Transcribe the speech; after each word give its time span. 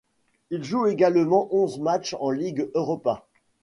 Il 0.49 0.63
joue 0.63 0.87
également 0.87 1.47
onze 1.53 1.77
matchs 1.77 2.15
en 2.19 2.31
Ligue 2.31 2.71
Europa. 2.73 3.27